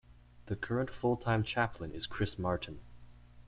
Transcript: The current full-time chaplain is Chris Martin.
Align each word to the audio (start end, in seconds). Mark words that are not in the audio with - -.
The 0.47 0.55
current 0.55 0.89
full-time 0.89 1.43
chaplain 1.43 1.91
is 1.91 2.07
Chris 2.07 2.39
Martin. 2.39 2.79